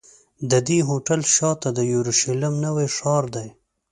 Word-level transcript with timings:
د 0.51 0.53
دې 0.67 0.79
هوټل 0.89 1.21
شاته 1.35 1.69
د 1.77 1.79
یورشلېم 1.93 2.55
نوی 2.65 2.87
ښار 2.95 3.23
دی. 3.35 3.47